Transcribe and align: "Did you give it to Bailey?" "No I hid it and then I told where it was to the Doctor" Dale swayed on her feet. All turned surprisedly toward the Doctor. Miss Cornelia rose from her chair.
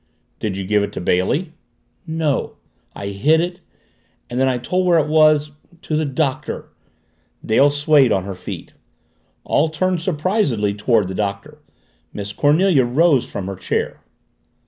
"Did 0.39 0.57
you 0.57 0.65
give 0.65 0.81
it 0.81 0.91
to 0.93 0.99
Bailey?" 0.99 1.53
"No 2.07 2.53
I 2.95 3.09
hid 3.09 3.39
it 3.39 3.61
and 4.31 4.39
then 4.39 4.47
I 4.47 4.57
told 4.57 4.87
where 4.87 4.97
it 4.97 5.05
was 5.07 5.51
to 5.83 5.95
the 5.95 6.05
Doctor" 6.05 6.69
Dale 7.45 7.69
swayed 7.69 8.11
on 8.11 8.23
her 8.23 8.33
feet. 8.33 8.73
All 9.43 9.69
turned 9.69 10.01
surprisedly 10.01 10.73
toward 10.73 11.07
the 11.07 11.13
Doctor. 11.13 11.59
Miss 12.13 12.33
Cornelia 12.33 12.83
rose 12.83 13.29
from 13.29 13.45
her 13.45 13.55
chair. 13.55 13.99